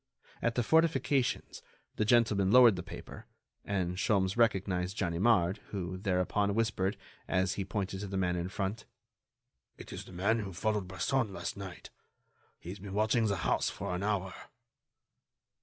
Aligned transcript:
At 0.41 0.55
the 0.55 0.63
fortifications 0.63 1.61
the 1.97 2.05
gentleman 2.05 2.49
lowered 2.49 2.75
the 2.75 2.81
paper, 2.81 3.27
and 3.63 3.97
Sholmes 3.97 4.35
recognized 4.35 4.97
Ganimard, 4.97 5.59
who 5.69 5.95
thereupon 5.95 6.55
whispered, 6.55 6.97
as 7.27 7.53
he 7.53 7.63
pointed 7.63 7.99
to 7.99 8.07
the 8.07 8.17
man 8.17 8.35
in 8.35 8.49
front: 8.49 8.85
"It 9.77 9.93
is 9.93 10.05
the 10.05 10.11
man 10.11 10.39
who 10.39 10.53
followed 10.53 10.87
Bresson 10.87 11.31
last 11.31 11.55
night. 11.55 11.91
He 12.57 12.69
has 12.69 12.79
been 12.79 12.93
watching 12.93 13.27
the 13.27 13.35
house 13.45 13.69
for 13.69 13.93
an 13.93 14.01
hour." 14.01 14.33